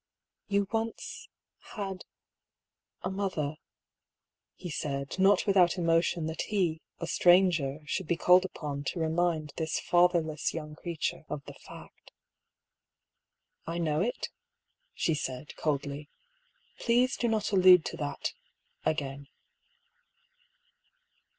"You 0.47 0.67
once— 0.71 1.29
had— 1.75 2.05
a 3.03 3.11
mother," 3.11 3.57
he 4.55 4.71
said, 4.71 5.19
not 5.19 5.45
without 5.45 5.77
emotion 5.77 6.25
that 6.25 6.41
he, 6.41 6.81
a 6.97 7.05
stranger, 7.05 7.81
should 7.85 8.07
be 8.07 8.15
called 8.17 8.43
upon 8.43 8.83
to 8.85 8.99
remind 8.99 9.53
this 9.57 9.79
fatherless 9.79 10.55
young 10.55 10.73
creature 10.73 11.23
of 11.29 11.45
the 11.45 11.53
fact." 11.53 12.13
I 13.67 13.77
know 13.77 14.01
it," 14.01 14.29
she 14.95 15.13
said, 15.13 15.55
coldly." 15.55 16.09
Please 16.79 17.15
do 17.15 17.27
not 17.27 17.53
al 17.53 17.59
lude 17.59 17.85
to 17.85 17.97
that— 17.97 18.33
again." 18.83 19.27